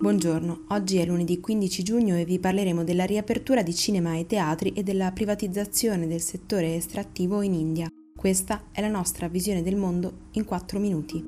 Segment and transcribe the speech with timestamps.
[0.00, 4.72] Buongiorno, oggi è lunedì 15 giugno e vi parleremo della riapertura di cinema e teatri
[4.72, 7.88] e della privatizzazione del settore estrattivo in India.
[8.14, 11.24] Questa è la nostra visione del mondo in 4 minuti.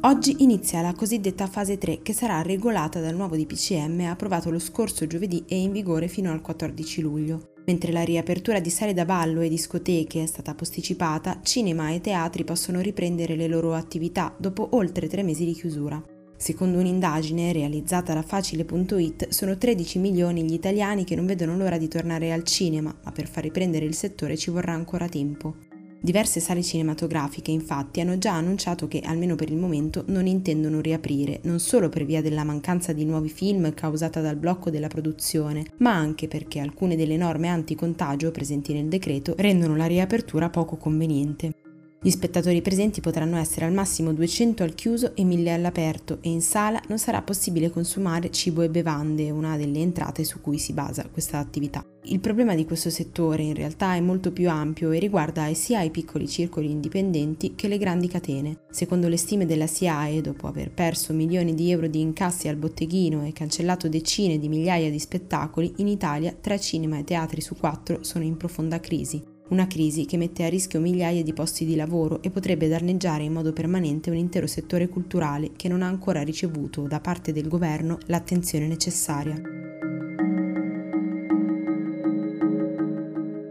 [0.00, 5.06] Oggi inizia la cosiddetta fase 3 che sarà regolata dal nuovo DPCM approvato lo scorso
[5.06, 7.57] giovedì e in vigore fino al 14 luglio.
[7.68, 12.42] Mentre la riapertura di sale da ballo e discoteche è stata posticipata, cinema e teatri
[12.42, 16.02] possono riprendere le loro attività dopo oltre tre mesi di chiusura.
[16.34, 21.88] Secondo un'indagine realizzata da Facile.it, sono 13 milioni gli italiani che non vedono l'ora di
[21.88, 25.67] tornare al cinema, ma per far riprendere il settore ci vorrà ancora tempo.
[26.00, 31.40] Diverse sale cinematografiche infatti hanno già annunciato che, almeno per il momento, non intendono riaprire,
[31.42, 35.94] non solo per via della mancanza di nuovi film causata dal blocco della produzione, ma
[35.94, 41.52] anche perché alcune delle norme anticontagio presenti nel decreto rendono la riapertura poco conveniente.
[42.00, 46.42] Gli spettatori presenti potranno essere al massimo 200 al chiuso e 1000 all'aperto e in
[46.42, 51.08] sala non sarà possibile consumare cibo e bevande, una delle entrate su cui si basa
[51.10, 51.84] questa attività.
[52.10, 55.90] Il problema di questo settore in realtà è molto più ampio e riguarda sia i
[55.90, 58.60] piccoli circoli indipendenti che le grandi catene.
[58.70, 63.26] Secondo le stime della SIAE, dopo aver perso milioni di euro di incassi al botteghino
[63.26, 68.02] e cancellato decine di migliaia di spettacoli, in Italia tre cinema e teatri su quattro
[68.02, 69.22] sono in profonda crisi.
[69.50, 73.34] Una crisi che mette a rischio migliaia di posti di lavoro e potrebbe danneggiare in
[73.34, 77.98] modo permanente un intero settore culturale che non ha ancora ricevuto da parte del governo
[78.06, 79.57] l'attenzione necessaria.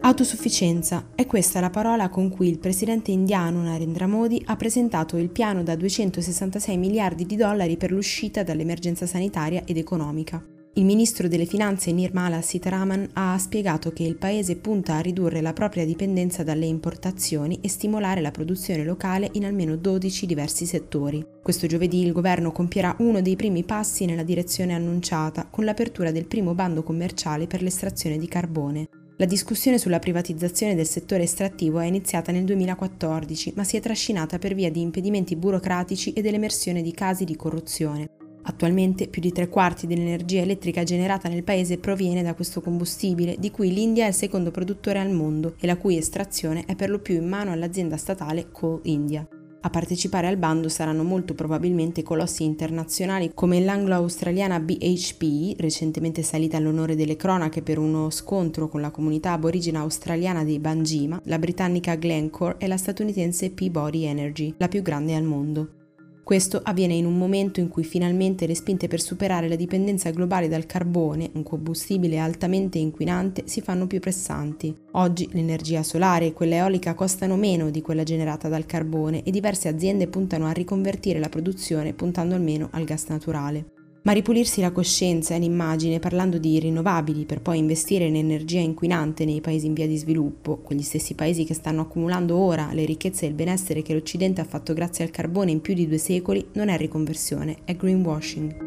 [0.08, 5.30] Autosufficienza è questa la parola con cui il presidente indiano Narendra Modi ha presentato il
[5.30, 10.42] piano da 266 miliardi di dollari per l'uscita dall'emergenza sanitaria ed economica.
[10.76, 15.52] Il ministro delle Finanze Nirmala Sitaraman ha spiegato che il paese punta a ridurre la
[15.52, 21.22] propria dipendenza dalle importazioni e stimolare la produzione locale in almeno 12 diversi settori.
[21.44, 26.28] Questo giovedì il governo compierà uno dei primi passi nella direzione annunciata con l'apertura del
[26.28, 28.88] primo bando commerciale per l'estrazione di carbone.
[29.20, 34.38] La discussione sulla privatizzazione del settore estrattivo è iniziata nel 2014, ma si è trascinata
[34.38, 38.10] per via di impedimenti burocratici e dell'emersione di casi di corruzione.
[38.44, 43.50] Attualmente più di tre quarti dell'energia elettrica generata nel paese proviene da questo combustibile, di
[43.50, 47.00] cui l'India è il secondo produttore al mondo e la cui estrazione è per lo
[47.00, 49.28] più in mano all'azienda statale Coal India.
[49.60, 56.96] A partecipare al bando saranno molto probabilmente colossi internazionali come l'anglo-australiana BHP, recentemente salita all'onore
[56.96, 62.56] delle cronache per uno scontro con la comunità aborigena australiana dei Banjima, la britannica Glencore
[62.60, 65.87] e la statunitense Peabody Energy, la più grande al mondo.
[66.28, 70.50] Questo avviene in un momento in cui finalmente le spinte per superare la dipendenza globale
[70.50, 74.76] dal carbone, un combustibile altamente inquinante, si fanno più pressanti.
[74.92, 79.70] Oggi l'energia solare e quella eolica costano meno di quella generata dal carbone e diverse
[79.70, 83.77] aziende puntano a riconvertire la produzione puntando almeno al gas naturale
[84.08, 89.26] ma ripulirsi la coscienza e l'immagine parlando di rinnovabili per poi investire in energia inquinante
[89.26, 93.26] nei paesi in via di sviluppo, quegli stessi paesi che stanno accumulando ora le ricchezze
[93.26, 96.48] e il benessere che l'Occidente ha fatto grazie al carbone in più di due secoli,
[96.54, 98.66] non è riconversione, è greenwashing.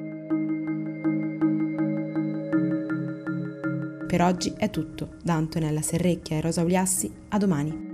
[4.07, 5.13] Per oggi è tutto.
[5.23, 7.90] Da Antonella Serrecchia e Rosa Uliassi, a domani.